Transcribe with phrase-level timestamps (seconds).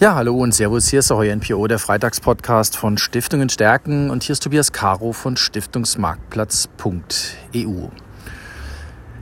[0.00, 4.22] Ja, hallo und Servus, hier ist der Heuer NPO, der Freitagspodcast von Stiftungen stärken und
[4.22, 7.88] hier ist Tobias Caro von Stiftungsmarktplatz.eu.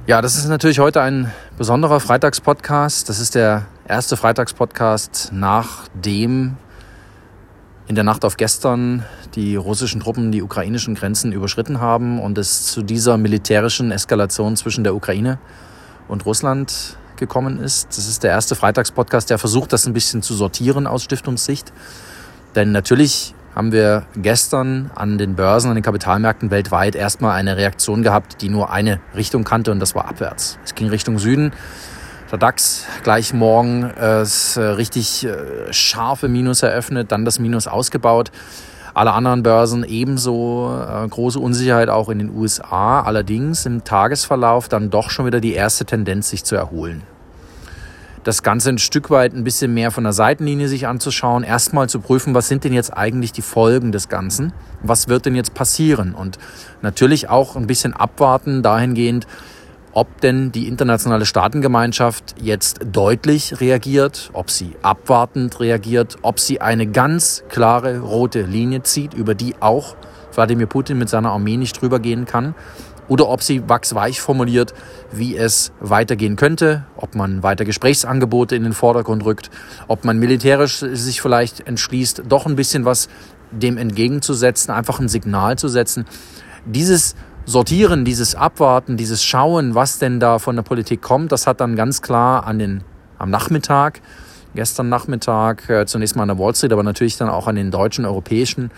[0.06, 3.08] Ja, das ist natürlich heute ein besonderer Freitagspodcast.
[3.08, 6.58] Das ist der erste Freitagspodcast, nachdem
[7.86, 9.02] in der Nacht auf gestern
[9.34, 14.84] die russischen Truppen die ukrainischen Grenzen überschritten haben und es zu dieser militärischen Eskalation zwischen
[14.84, 15.38] der Ukraine
[16.06, 17.88] und Russland gekommen ist.
[17.88, 21.72] Das ist der erste Freitagspodcast, der versucht, das ein bisschen zu sortieren aus Stiftungssicht.
[22.54, 28.02] Denn natürlich haben wir gestern an den Börsen, an den Kapitalmärkten weltweit erstmal eine Reaktion
[28.02, 30.58] gehabt, die nur eine Richtung kannte und das war abwärts.
[30.64, 31.52] Es ging Richtung Süden.
[32.30, 34.24] Der DAX gleich morgen äh,
[34.58, 38.30] richtig äh, scharfe Minus eröffnet, dann das Minus ausgebaut.
[38.96, 43.02] Alle anderen Börsen ebenso äh, große Unsicherheit auch in den USA.
[43.02, 47.02] Allerdings im Tagesverlauf dann doch schon wieder die erste Tendenz, sich zu erholen.
[48.24, 52.00] Das Ganze ein Stück weit ein bisschen mehr von der Seitenlinie sich anzuschauen, erstmal zu
[52.00, 54.54] prüfen, was sind denn jetzt eigentlich die Folgen des Ganzen?
[54.82, 56.14] Was wird denn jetzt passieren?
[56.14, 56.38] Und
[56.80, 59.26] natürlich auch ein bisschen abwarten dahingehend,
[59.96, 66.86] ob denn die internationale Staatengemeinschaft jetzt deutlich reagiert, ob sie abwartend reagiert, ob sie eine
[66.86, 69.96] ganz klare rote Linie zieht, über die auch
[70.34, 72.54] Wladimir Putin mit seiner Armee nicht drüber gehen kann,
[73.08, 74.74] oder ob sie wachsweich formuliert,
[75.12, 79.50] wie es weitergehen könnte, ob man weiter Gesprächsangebote in den Vordergrund rückt,
[79.88, 83.08] ob man militärisch sich vielleicht entschließt, doch ein bisschen was
[83.50, 86.04] dem entgegenzusetzen, einfach ein Signal zu setzen.
[86.66, 87.14] Dieses
[87.48, 91.76] Sortieren, dieses Abwarten, dieses Schauen, was denn da von der Politik kommt, das hat dann
[91.76, 92.82] ganz klar an den,
[93.18, 94.00] am Nachmittag,
[94.56, 97.70] gestern Nachmittag, äh, zunächst mal an der Wall Street, aber natürlich dann auch an den
[97.70, 98.72] deutschen, europäischen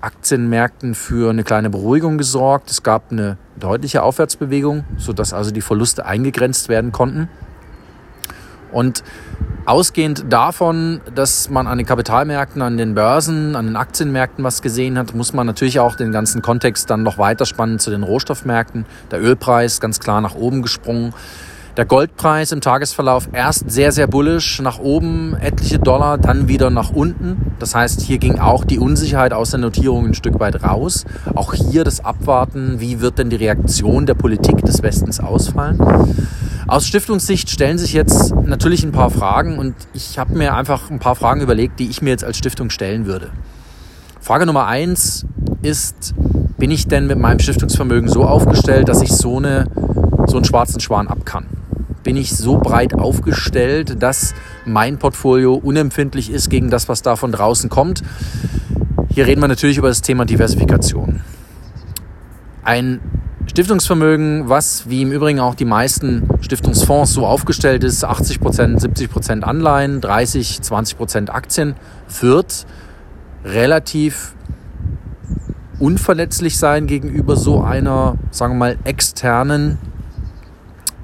[0.00, 2.72] Aktienmärkten für eine kleine Beruhigung gesorgt.
[2.72, 7.28] Es gab eine deutliche Aufwärtsbewegung, sodass also die Verluste eingegrenzt werden konnten.
[8.72, 9.02] Und
[9.68, 14.96] Ausgehend davon, dass man an den Kapitalmärkten, an den Börsen, an den Aktienmärkten was gesehen
[14.96, 18.86] hat, muss man natürlich auch den ganzen Kontext dann noch weiterspannen zu den Rohstoffmärkten.
[19.10, 21.12] Der Ölpreis ganz klar nach oben gesprungen.
[21.76, 26.88] Der Goldpreis im Tagesverlauf erst sehr, sehr bullisch nach oben, etliche Dollar, dann wieder nach
[26.88, 27.52] unten.
[27.58, 31.04] Das heißt, hier ging auch die Unsicherheit aus der Notierung ein Stück weit raus.
[31.34, 35.78] Auch hier das Abwarten, wie wird denn die Reaktion der Politik des Westens ausfallen.
[36.68, 40.98] Aus Stiftungssicht stellen sich jetzt natürlich ein paar Fragen und ich habe mir einfach ein
[40.98, 43.30] paar Fragen überlegt, die ich mir jetzt als Stiftung stellen würde.
[44.20, 45.24] Frage Nummer eins
[45.62, 46.14] ist,
[46.58, 49.64] bin ich denn mit meinem Stiftungsvermögen so aufgestellt, dass ich so, eine,
[50.26, 51.46] so einen schwarzen Schwan ab kann?
[52.02, 54.34] Bin ich so breit aufgestellt, dass
[54.66, 58.02] mein Portfolio unempfindlich ist gegen das, was da von draußen kommt?
[59.08, 61.22] Hier reden wir natürlich über das Thema Diversifikation.
[62.62, 63.00] Ein
[63.58, 69.10] Stiftungsvermögen, was wie im Übrigen auch die meisten Stiftungsfonds so aufgestellt ist, 80 Prozent, 70
[69.10, 71.74] Prozent Anleihen, 30, 20 Prozent Aktien,
[72.20, 72.66] wird
[73.44, 74.32] relativ
[75.80, 79.78] unverletzlich sein gegenüber so einer, sagen wir mal, externen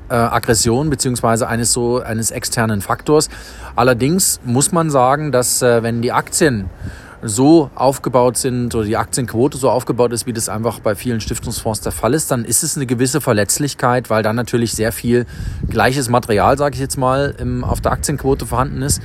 [0.09, 3.31] äh, Aggression beziehungsweise eines so eines externen Faktors.
[3.75, 6.71] Allerdings muss man sagen, dass äh, wenn die Aktien
[7.27, 11.81] so aufgebaut sind oder die Aktienquote so aufgebaut ist, wie das einfach bei vielen Stiftungsfonds
[11.81, 15.25] der Fall ist, dann ist es eine gewisse Verletzlichkeit, weil dann natürlich sehr viel
[15.69, 19.01] gleiches Material, sage ich jetzt mal, im, auf der Aktienquote vorhanden ist.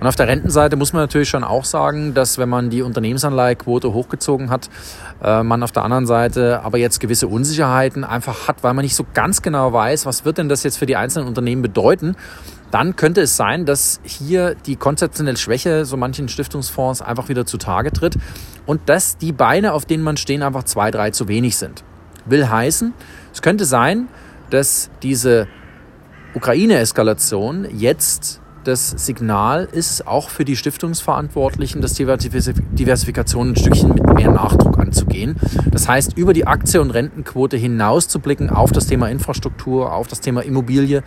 [0.00, 3.92] Und auf der Rentenseite muss man natürlich schon auch sagen, dass wenn man die Unternehmensanleihequote
[3.92, 4.70] hochgezogen hat,
[5.22, 8.94] äh, man auf der anderen Seite aber jetzt gewisse Unsicherheiten einfach hat, weil man nicht
[8.94, 12.16] so ganz genau weiß, was wird denn das jetzt für die einzelnen Unternehmen bedeuten
[12.70, 17.92] dann könnte es sein, dass hier die konzeptionelle Schwäche so manchen Stiftungsfonds einfach wieder zutage
[17.92, 18.16] tritt
[18.66, 21.84] und dass die Beine, auf denen man stehen, einfach zwei, drei zu wenig sind.
[22.26, 22.92] Will heißen,
[23.32, 24.08] es könnte sein,
[24.50, 25.48] dass diese
[26.34, 34.30] Ukraine-Eskalation jetzt das Signal ist auch für die Stiftungsverantwortlichen, dass Diversifikation ein Stückchen mit mehr
[34.30, 35.36] Nachdruck anzugehen.
[35.70, 40.06] Das heißt, über die Aktie- und Rentenquote hinaus zu blicken auf das Thema Infrastruktur, auf
[40.06, 41.02] das Thema Immobilie,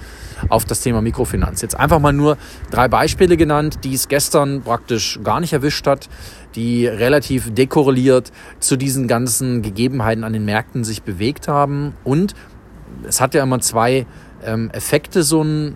[0.49, 1.61] auf das Thema Mikrofinanz.
[1.61, 2.37] Jetzt einfach mal nur
[2.71, 6.09] drei Beispiele genannt, die es gestern praktisch gar nicht erwischt hat,
[6.55, 11.93] die relativ dekorreliert zu diesen ganzen Gegebenheiten an den Märkten sich bewegt haben.
[12.03, 12.33] Und
[13.07, 14.07] es hat ja immer zwei
[14.43, 15.75] ähm, Effekte, so ein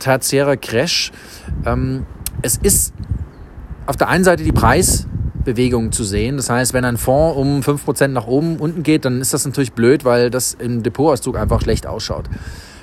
[0.00, 1.12] tertiärer Crash.
[1.64, 2.06] Ähm,
[2.42, 2.92] es ist
[3.86, 6.36] auf der einen Seite die Preisbewegung zu sehen.
[6.36, 9.72] Das heißt, wenn ein Fonds um 5% nach oben unten geht, dann ist das natürlich
[9.72, 12.24] blöd, weil das im Depotauszug einfach schlecht ausschaut.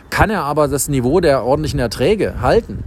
[0.09, 2.83] Kann er aber das Niveau der ordentlichen Erträge halten,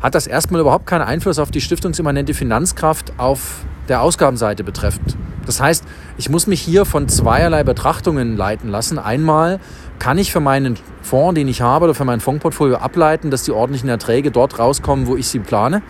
[0.00, 5.16] hat das erstmal überhaupt keinen Einfluss auf die stiftungsimmanente Finanzkraft auf der Ausgabenseite betreffend.
[5.46, 5.84] Das heißt,
[6.16, 8.98] ich muss mich hier von zweierlei Betrachtungen leiten lassen.
[8.98, 9.58] Einmal
[10.00, 13.52] kann ich für meinen Fonds, den ich habe, oder für mein Fondsportfolio ableiten, dass die
[13.52, 15.82] ordentlichen Erträge dort rauskommen, wo ich sie plane.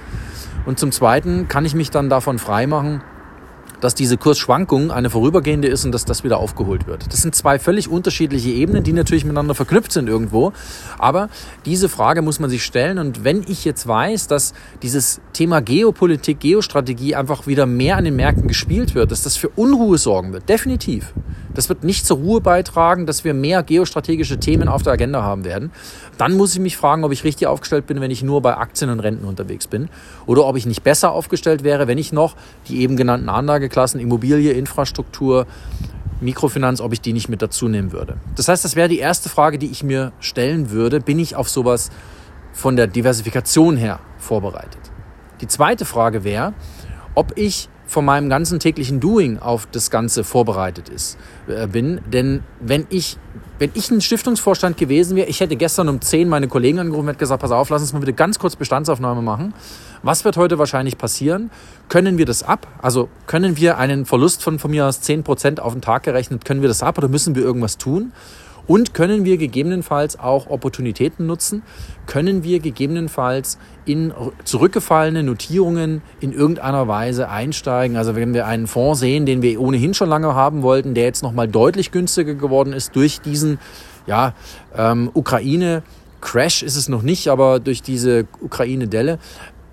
[0.67, 3.03] Und zum Zweiten kann ich mich dann davon freimachen,
[3.81, 7.13] dass diese Kursschwankung eine vorübergehende ist und dass das wieder aufgeholt wird.
[7.13, 10.53] Das sind zwei völlig unterschiedliche Ebenen, die natürlich miteinander verknüpft sind irgendwo.
[10.99, 11.29] Aber
[11.65, 12.99] diese Frage muss man sich stellen.
[12.99, 14.53] Und wenn ich jetzt weiß, dass
[14.83, 19.49] dieses Thema Geopolitik, Geostrategie einfach wieder mehr an den Märkten gespielt wird, dass das für
[19.49, 21.15] Unruhe sorgen wird, definitiv.
[21.61, 25.45] Das wird nicht zur Ruhe beitragen, dass wir mehr geostrategische Themen auf der Agenda haben
[25.45, 25.71] werden.
[26.17, 28.89] Dann muss ich mich fragen, ob ich richtig aufgestellt bin, wenn ich nur bei Aktien
[28.89, 29.91] und Renten unterwegs bin.
[30.25, 32.35] Oder ob ich nicht besser aufgestellt wäre, wenn ich noch
[32.69, 35.47] die eben genannten Anlageklassen, Immobilie, Infrastruktur,
[36.23, 38.17] Mikrofinanz, ob ich die nicht mit dazu nehmen würde.
[38.37, 41.01] Das heißt, das wäre die erste Frage, die ich mir stellen würde.
[41.01, 41.91] Bin ich auf sowas
[42.55, 44.81] von der Diversifikation her vorbereitet?
[45.43, 46.55] Die zweite Frage wäre,
[47.15, 52.01] ob ich von meinem ganzen täglichen Doing auf das Ganze vorbereitet ist, äh, bin.
[52.07, 53.17] Denn wenn ich,
[53.59, 57.19] wenn ich ein Stiftungsvorstand gewesen wäre, ich hätte gestern um 10 meine Kollegen angerufen und
[57.19, 59.55] gesagt, pass auf, lass uns mal bitte ganz kurz Bestandsaufnahme machen.
[60.05, 61.51] Was wird heute wahrscheinlich passieren?
[61.89, 62.69] Können wir das ab?
[62.81, 66.63] Also können wir einen Verlust von von mir aus 10% auf den Tag gerechnet, können
[66.63, 68.13] wir das ab oder müssen wir irgendwas tun?
[68.71, 71.65] Und können wir gegebenenfalls auch Opportunitäten nutzen?
[72.07, 74.15] Können wir gegebenenfalls in
[74.45, 77.97] zurückgefallene Notierungen in irgendeiner Weise einsteigen?
[77.97, 81.25] Also wenn wir einen Fonds sehen, den wir ohnehin schon lange haben wollten, der jetzt
[81.25, 83.59] nochmal deutlich günstiger geworden ist durch diesen
[84.07, 84.35] ja,
[84.77, 89.19] ähm, Ukraine-Crash ist es noch nicht, aber durch diese Ukraine-Delle,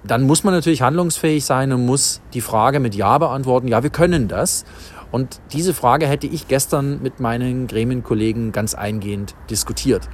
[0.08, 3.68] dann muss man natürlich handlungsfähig sein und muss die Frage mit Ja beantworten.
[3.68, 4.66] Ja, wir können das.
[5.12, 10.10] Und diese Frage hätte ich gestern mit meinen Gremienkollegen ganz eingehend diskutiert.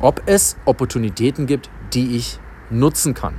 [0.00, 2.38] Ob es Opportunitäten gibt, die ich
[2.70, 3.34] nutzen kann.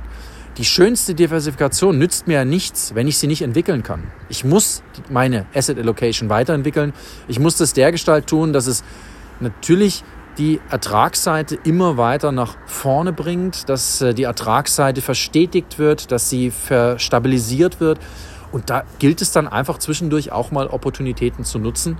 [0.58, 4.02] Die schönste Diversifikation nützt mir ja nichts, wenn ich sie nicht entwickeln kann.
[4.28, 6.92] Ich muss meine Asset Allocation weiterentwickeln.
[7.28, 8.82] Ich muss das dergestalt tun, dass es
[9.38, 10.04] natürlich
[10.38, 16.50] die Ertragsseite immer weiter nach vorne bringt, dass äh, die Ertragsseite verstetigt wird, dass sie
[16.50, 17.98] verstabilisiert wird
[18.52, 21.98] und da gilt es dann einfach zwischendurch auch mal Opportunitäten zu nutzen.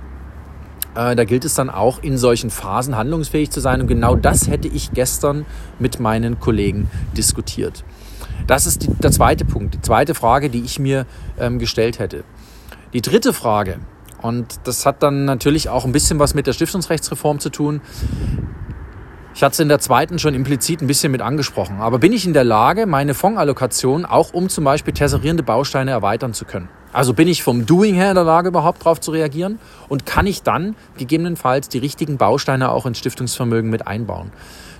[0.95, 3.81] Äh, da gilt es dann auch in solchen Phasen handlungsfähig zu sein.
[3.81, 5.45] Und genau das hätte ich gestern
[5.79, 7.83] mit meinen Kollegen diskutiert.
[8.47, 11.05] Das ist die, der zweite Punkt, die zweite Frage, die ich mir
[11.39, 12.23] ähm, gestellt hätte.
[12.93, 13.79] Die dritte Frage,
[14.21, 17.81] und das hat dann natürlich auch ein bisschen was mit der Stiftungsrechtsreform zu tun,
[19.33, 21.79] ich hatte es in der zweiten schon implizit ein bisschen mit angesprochen.
[21.79, 26.33] Aber bin ich in der Lage, meine Fondsallokation auch um zum Beispiel tesserierende Bausteine erweitern
[26.33, 26.67] zu können?
[26.93, 29.59] Also bin ich vom Doing her in der Lage, überhaupt darauf zu reagieren?
[29.87, 34.31] Und kann ich dann gegebenenfalls die richtigen Bausteine auch ins Stiftungsvermögen mit einbauen?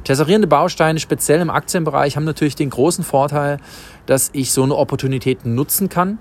[0.03, 3.57] Tesserierende Bausteine, speziell im Aktienbereich, haben natürlich den großen Vorteil,
[4.07, 6.18] dass ich so eine Opportunität nutzen kann.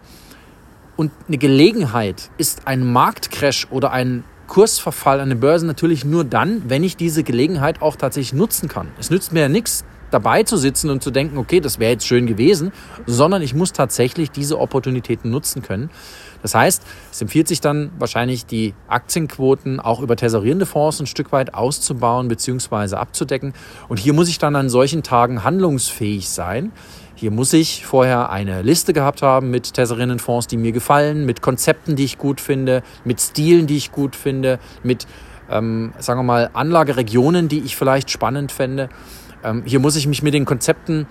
[0.97, 6.69] Und eine Gelegenheit ist ein Marktcrash oder ein Kursverfall an den Börsen natürlich nur dann,
[6.69, 8.89] wenn ich diese Gelegenheit auch tatsächlich nutzen kann.
[8.99, 12.05] Es nützt mir ja nichts, dabei zu sitzen und zu denken, okay, das wäre jetzt
[12.05, 12.73] schön gewesen,
[13.07, 15.89] sondern ich muss tatsächlich diese Opportunitäten nutzen können.
[16.43, 16.83] Das heißt,
[17.13, 22.27] es empfiehlt sich dann wahrscheinlich die Aktienquoten auch über tesorierende Fonds ein Stück weit auszubauen
[22.27, 22.97] bzw.
[22.97, 23.53] abzudecken.
[23.89, 26.73] Und hier muss ich dann an solchen Tagen handlungsfähig sein.
[27.21, 31.95] Hier muss ich vorher eine Liste gehabt haben mit Tesorinnenfonds, die mir gefallen, mit Konzepten,
[31.95, 35.07] die ich gut finde, mit Stilen, die ich gut finde, mit,
[35.51, 38.89] ähm, sagen wir mal, Anlageregionen, die ich vielleicht spannend fände.
[39.45, 41.07] Ähm, hier muss ich mich mit den Konzepten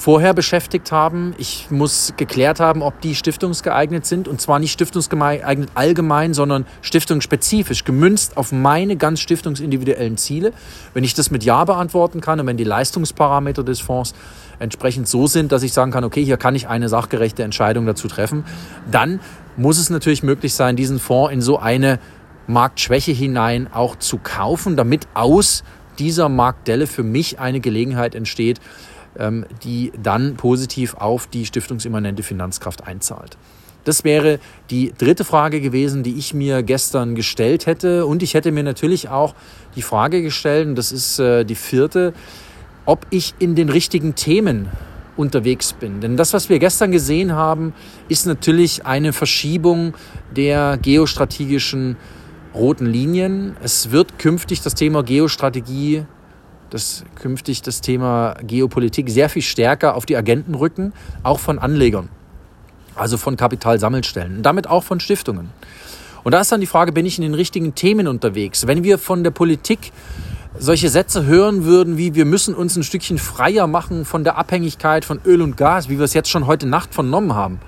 [0.00, 1.34] vorher beschäftigt haben.
[1.36, 4.28] Ich muss geklärt haben, ob die stiftungsgeeignet sind.
[4.28, 10.54] Und zwar nicht stiftungsgeeignet allgemein, sondern stiftungsspezifisch, gemünzt auf meine ganz stiftungsindividuellen Ziele.
[10.94, 14.14] Wenn ich das mit Ja beantworten kann und wenn die Leistungsparameter des Fonds
[14.58, 18.08] entsprechend so sind, dass ich sagen kann, okay, hier kann ich eine sachgerechte Entscheidung dazu
[18.08, 18.46] treffen,
[18.90, 19.20] dann
[19.58, 21.98] muss es natürlich möglich sein, diesen Fonds in so eine
[22.46, 25.62] Marktschwäche hinein auch zu kaufen, damit aus
[25.98, 28.60] dieser Marktdelle für mich eine Gelegenheit entsteht,
[29.62, 33.36] die dann positiv auf die stiftungsimmanente Finanzkraft einzahlt.
[33.84, 38.06] Das wäre die dritte Frage gewesen, die ich mir gestern gestellt hätte.
[38.06, 39.34] Und ich hätte mir natürlich auch
[39.74, 42.12] die Frage gestellt, und das ist äh, die vierte,
[42.84, 44.68] ob ich in den richtigen Themen
[45.16, 46.00] unterwegs bin.
[46.00, 47.72] Denn das, was wir gestern gesehen haben,
[48.08, 49.94] ist natürlich eine Verschiebung
[50.34, 51.96] der geostrategischen
[52.54, 53.56] roten Linien.
[53.62, 56.04] Es wird künftig das Thema Geostrategie
[56.70, 62.08] dass künftig das Thema Geopolitik sehr viel stärker auf die Agenten rücken, auch von Anlegern,
[62.94, 65.50] also von Kapitalsammelstellen und damit auch von Stiftungen.
[66.22, 68.66] Und da ist dann die Frage, bin ich in den richtigen Themen unterwegs?
[68.66, 69.92] Wenn wir von der Politik
[70.58, 75.04] solche Sätze hören würden, wie wir müssen uns ein Stückchen freier machen von der Abhängigkeit
[75.04, 77.60] von Öl und Gas, wie wir es jetzt schon heute Nacht vernommen haben,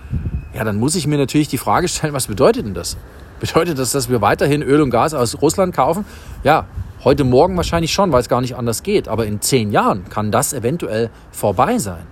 [0.54, 2.96] ja, dann muss ich mir natürlich die Frage stellen, was bedeutet denn das?
[3.40, 6.04] Bedeutet das, dass wir weiterhin Öl und Gas aus Russland kaufen?
[6.44, 6.66] Ja,
[7.04, 9.08] Heute Morgen wahrscheinlich schon, weil es gar nicht anders geht.
[9.08, 12.06] Aber in zehn Jahren kann das eventuell vorbei sein.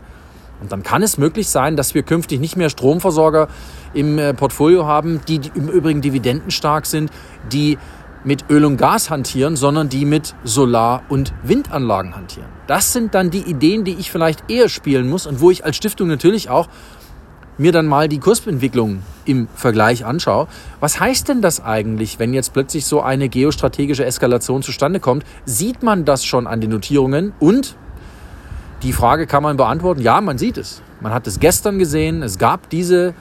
[0.61, 3.47] Und dann kann es möglich sein, dass wir künftig nicht mehr Stromversorger
[3.95, 7.13] im äh, Portfolio haben, die im Übrigen dividendenstark sind,
[7.53, 7.79] die
[8.25, 12.49] mit Öl und Gas hantieren, sondern die mit Solar- und Windanlagen hantieren.
[12.67, 15.77] Das sind dann die Ideen, die ich vielleicht eher spielen muss und wo ich als
[15.77, 16.67] Stiftung natürlich auch
[17.61, 20.49] mir dann mal die Kursentwicklung im Vergleich anschaue.
[20.81, 25.25] Was heißt denn das eigentlich, wenn jetzt plötzlich so eine geostrategische Eskalation zustande kommt?
[25.45, 27.35] Sieht man das schon an den Notierungen?
[27.39, 27.77] Und
[28.83, 30.81] die Frage kann man beantworten, ja, man sieht es.
[31.01, 33.15] Man hat es gestern gesehen, es gab diese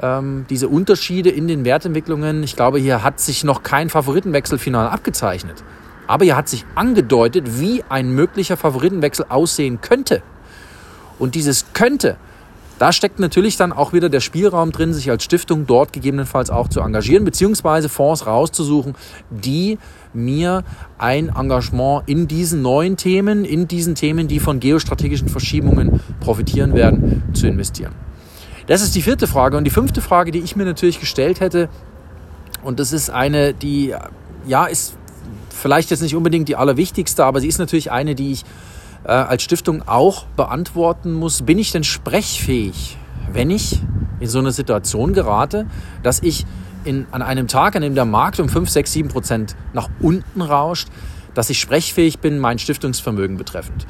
[0.00, 2.42] ähm, diese Unterschiede in den Wertentwicklungen.
[2.42, 5.64] Ich glaube, hier hat sich noch kein Favoritenwechsel final abgezeichnet.
[6.06, 10.22] Aber hier hat sich angedeutet, wie ein möglicher Favoritenwechsel aussehen könnte.
[11.18, 12.16] Und dieses könnte,
[12.78, 16.68] da steckt natürlich dann auch wieder der Spielraum drin, sich als Stiftung dort gegebenenfalls auch
[16.68, 18.94] zu engagieren, beziehungsweise Fonds rauszusuchen,
[19.30, 19.78] die
[20.14, 20.64] mir
[20.96, 27.22] ein Engagement in diesen neuen Themen, in diesen Themen, die von geostrategischen Verschiebungen profitieren werden,
[27.34, 27.94] zu investieren.
[28.66, 29.56] Das ist die vierte Frage.
[29.56, 31.68] Und die fünfte Frage, die ich mir natürlich gestellt hätte,
[32.62, 33.94] und das ist eine, die,
[34.46, 34.94] ja, ist
[35.50, 38.44] vielleicht jetzt nicht unbedingt die allerwichtigste, aber sie ist natürlich eine, die ich
[39.04, 41.42] äh, als Stiftung auch beantworten muss.
[41.42, 42.96] Bin ich denn sprechfähig,
[43.32, 43.80] wenn ich
[44.20, 45.66] in so eine Situation gerate,
[46.02, 46.46] dass ich
[46.84, 50.42] in, an einem Tag, an dem der Markt um 5, 6, 7 Prozent nach unten
[50.42, 50.88] rauscht,
[51.34, 53.86] dass ich sprechfähig bin, mein Stiftungsvermögen betreffend.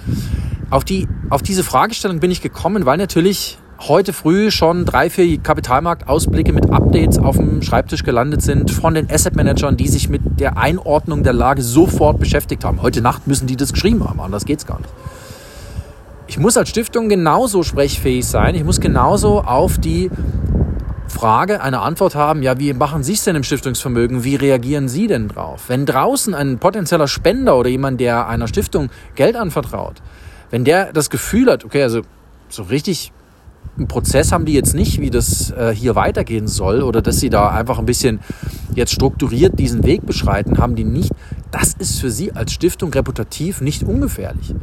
[0.70, 5.38] Auf, die, auf diese Fragestellung bin ich gekommen, weil natürlich heute früh schon drei, vier
[5.38, 10.40] Kapitalmarktausblicke mit Updates auf dem Schreibtisch gelandet sind von den Asset Managern, die sich mit
[10.40, 12.82] der Einordnung der Lage sofort beschäftigt haben.
[12.82, 14.90] Heute Nacht müssen die das geschrieben haben, anders geht's gar nicht.
[16.26, 18.54] Ich muss als Stiftung genauso sprechfähig sein.
[18.54, 20.10] Ich muss genauso auf die
[21.08, 24.24] Frage eine Antwort haben, ja, wie machen Sie es denn im Stiftungsvermögen?
[24.24, 25.64] Wie reagieren Sie denn drauf?
[25.68, 30.02] Wenn draußen ein potenzieller Spender oder jemand, der einer Stiftung Geld anvertraut,
[30.50, 32.02] wenn der das Gefühl hat, okay, also
[32.50, 33.12] so richtig
[33.78, 37.30] einen Prozess haben die jetzt nicht, wie das äh, hier weitergehen soll oder dass sie
[37.30, 38.20] da einfach ein bisschen
[38.74, 41.12] jetzt strukturiert diesen Weg beschreiten, haben die nicht.
[41.50, 44.54] Das ist für sie als Stiftung reputativ nicht ungefährlich.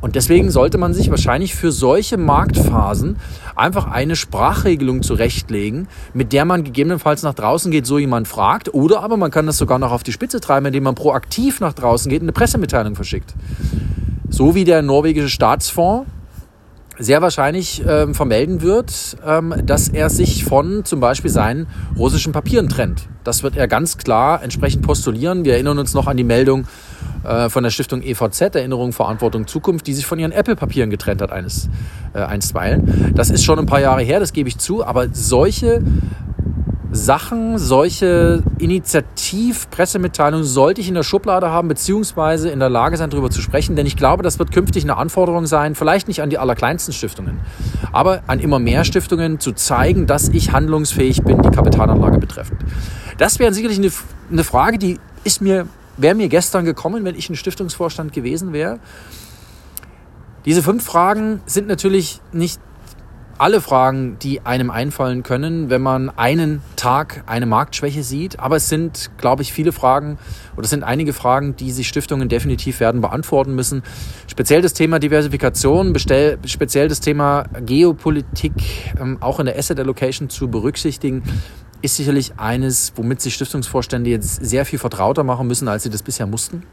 [0.00, 3.16] Und deswegen sollte man sich wahrscheinlich für solche Marktphasen
[3.54, 8.72] einfach eine Sprachregelung zurechtlegen, mit der man gegebenenfalls nach draußen geht, so jemand fragt.
[8.72, 11.74] Oder aber man kann das sogar noch auf die Spitze treiben, indem man proaktiv nach
[11.74, 13.34] draußen geht und eine Pressemitteilung verschickt.
[14.30, 16.06] So wie der norwegische Staatsfonds
[17.00, 21.66] sehr wahrscheinlich ähm, vermelden wird, ähm, dass er sich von zum Beispiel seinen
[21.96, 23.08] russischen Papieren trennt.
[23.24, 25.44] Das wird er ganz klar entsprechend postulieren.
[25.44, 26.66] Wir erinnern uns noch an die Meldung
[27.24, 31.32] äh, von der Stiftung EVZ, Erinnerung, Verantwortung, Zukunft, die sich von ihren Apple-Papieren getrennt hat
[31.32, 31.70] eines
[32.12, 33.12] äh, einstweilen.
[33.14, 35.82] Das ist schon ein paar Jahre her, das gebe ich zu, aber solche
[36.92, 43.30] Sachen, solche Initiativpressemitteilungen sollte ich in der Schublade haben, beziehungsweise in der Lage sein, darüber
[43.30, 46.38] zu sprechen, denn ich glaube, das wird künftig eine Anforderung sein, vielleicht nicht an die
[46.38, 47.38] allerkleinsten Stiftungen,
[47.92, 52.60] aber an immer mehr Stiftungen zu zeigen, dass ich handlungsfähig bin, die Kapitalanlage betreffend.
[53.18, 53.92] Das wäre sicherlich eine,
[54.32, 58.80] eine Frage, die ist mir, wäre mir gestern gekommen, wenn ich ein Stiftungsvorstand gewesen wäre.
[60.44, 62.60] Diese fünf Fragen sind natürlich nicht
[63.40, 68.38] alle Fragen, die einem einfallen können, wenn man einen Tag eine Marktschwäche sieht.
[68.38, 70.18] Aber es sind, glaube ich, viele Fragen
[70.56, 73.82] oder es sind einige Fragen, die sich Stiftungen definitiv werden beantworten müssen.
[74.26, 78.52] Speziell das Thema Diversifikation, speziell das Thema Geopolitik,
[79.00, 81.22] ähm, auch in der Asset Allocation zu berücksichtigen
[81.82, 86.02] ist sicherlich eines, womit sich Stiftungsvorstände jetzt sehr viel vertrauter machen müssen, als sie das
[86.02, 86.64] bisher mussten.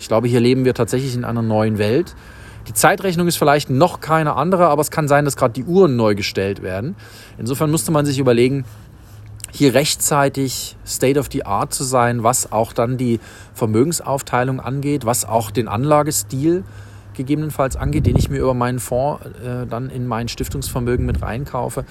[0.00, 2.16] Ich glaube, hier leben wir tatsächlich in einer neuen Welt.
[2.68, 5.96] Die Zeitrechnung ist vielleicht noch keine andere, aber es kann sein, dass gerade die Uhren
[5.96, 6.96] neu gestellt werden.
[7.38, 8.64] Insofern musste man sich überlegen,
[9.52, 13.20] hier rechtzeitig State of the Art zu sein, was auch dann die
[13.54, 16.64] Vermögensaufteilung angeht, was auch den Anlagestil
[17.14, 21.84] gegebenenfalls angeht, den ich mir über meinen Fonds äh, dann in mein Stiftungsvermögen mit reinkaufe.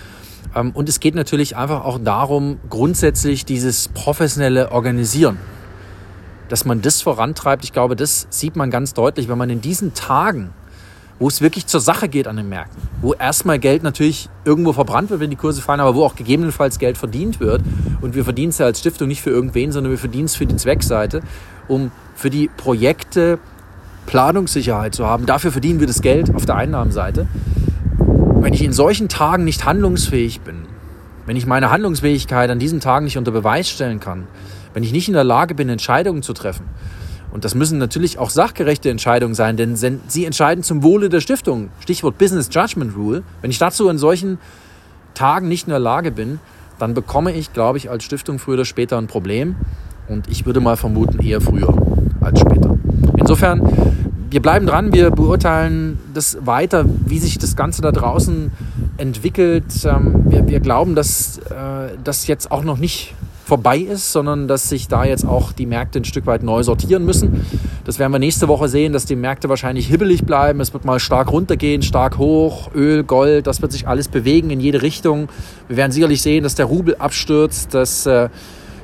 [0.56, 5.40] Ähm, und es geht natürlich einfach auch darum, grundsätzlich dieses professionelle Organisieren,
[6.50, 7.64] dass man das vorantreibt.
[7.64, 10.54] Ich glaube, das sieht man ganz deutlich, wenn man in diesen Tagen
[11.20, 15.10] wo es wirklich zur Sache geht an den Märkten, wo erstmal Geld natürlich irgendwo verbrannt
[15.10, 17.62] wird, wenn die Kurse fallen, aber wo auch gegebenenfalls Geld verdient wird.
[18.02, 20.46] Und wir verdienen es ja als Stiftung nicht für irgendwen, sondern wir verdienen es für
[20.46, 21.22] die Zweckseite,
[21.68, 23.40] um für die Projekte
[24.08, 25.26] Planungssicherheit zu haben.
[25.26, 27.28] Dafür verdienen wir das Geld auf der Einnahmenseite.
[27.98, 30.68] Wenn ich in solchen Tagen nicht handlungsfähig bin,
[31.26, 34.28] wenn ich meine Handlungsfähigkeit an diesen Tagen nicht unter Beweis stellen kann,
[34.74, 36.66] wenn ich nicht in der Lage bin, Entscheidungen zu treffen,
[37.36, 41.68] und das müssen natürlich auch sachgerechte Entscheidungen sein, denn sie entscheiden zum Wohle der Stiftung.
[41.82, 43.24] Stichwort Business Judgment Rule.
[43.42, 44.38] Wenn ich dazu in solchen
[45.16, 46.40] Tagen nicht in der Lage bin,
[46.80, 49.58] dann bekomme ich, glaube ich, als Stiftung früher oder später ein Problem.
[50.08, 51.76] Und ich würde mal vermuten, eher früher
[52.22, 52.78] als später.
[53.18, 53.62] Insofern,
[54.30, 58.50] wir bleiben dran, wir beurteilen das weiter, wie sich das Ganze da draußen
[58.96, 59.66] entwickelt.
[59.84, 63.14] Ähm, wir, wir glauben, dass äh, das jetzt auch noch nicht
[63.46, 67.06] vorbei ist, sondern dass sich da jetzt auch die Märkte ein Stück weit neu sortieren
[67.06, 67.46] müssen.
[67.86, 70.60] Das werden wir nächste Woche sehen, dass die Märkte wahrscheinlich hibbelig bleiben.
[70.62, 74.60] Es wird mal stark runtergehen, stark hoch, Öl, Gold, das wird sich alles bewegen in
[74.60, 75.30] jede Richtung.
[75.68, 78.30] Wir werden sicherlich sehen, dass der Rubel abstürzt, dass äh,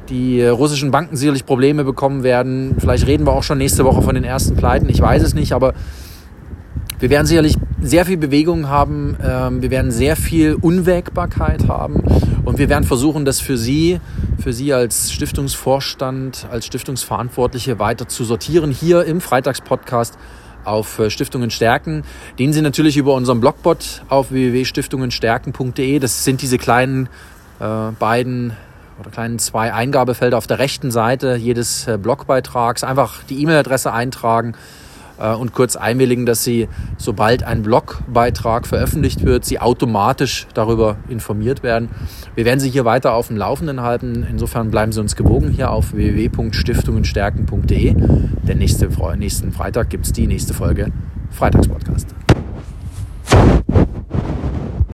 [0.10, 2.76] die russischen Banken sicherlich Probleme bekommen werden.
[2.78, 5.54] Vielleicht reden wir auch schon nächste Woche von den ersten Pleiten, ich weiß es nicht,
[5.54, 5.74] aber
[7.02, 12.04] wir werden sicherlich sehr viel Bewegung haben, ähm, wir werden sehr viel Unwägbarkeit haben
[12.46, 14.00] und wir werden versuchen, das für Sie,
[14.42, 20.16] für Sie als Stiftungsvorstand, als Stiftungsverantwortliche weiter zu sortieren hier im Freitagspodcast
[20.64, 22.04] auf äh, Stiftungen stärken,
[22.38, 25.98] den Sie natürlich über unseren Blogbot auf www.stiftungenstärken.de.
[25.98, 27.10] Das sind diese kleinen
[27.60, 28.54] äh, beiden
[29.00, 32.84] oder kleinen zwei Eingabefelder auf der rechten Seite jedes äh, Blogbeitrags.
[32.84, 34.54] Einfach die E-Mail-Adresse eintragen
[35.22, 41.64] äh, und kurz einwilligen, dass Sie, sobald ein Blogbeitrag veröffentlicht wird, Sie automatisch darüber informiert
[41.64, 41.90] werden.
[42.36, 44.26] Wir werden Sie hier weiter auf dem Laufenden halten.
[44.30, 47.94] Insofern bleiben Sie uns gewogen hier auf www.stiftungenstärken.de.
[47.94, 50.92] Denn nächste, nächsten Freitag gibt es die nächste Folge
[51.30, 52.16] Freitagspodcast.